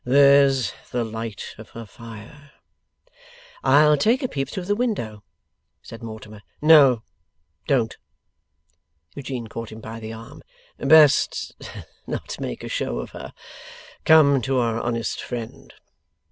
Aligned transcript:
'There's 0.03 0.73
the 0.91 1.03
light 1.03 1.53
of 1.59 1.69
her 1.77 1.85
fire.' 1.85 2.53
'I'll 3.63 3.95
take 3.95 4.23
a 4.23 4.27
peep 4.27 4.49
through 4.49 4.65
the 4.65 4.75
window,' 4.75 5.23
said 5.83 6.01
Mortimer. 6.01 6.41
'No, 6.59 7.03
don't!' 7.67 7.97
Eugene 9.13 9.45
caught 9.45 9.71
him 9.71 9.79
by 9.79 9.99
the 9.99 10.11
arm. 10.11 10.41
'Best, 10.79 11.53
not 12.07 12.39
make 12.39 12.63
a 12.63 12.67
show 12.67 12.97
of 12.97 13.11
her. 13.11 13.31
Come 14.03 14.41
to 14.41 14.57
our 14.57 14.81
honest 14.81 15.21
friend. 15.21 15.71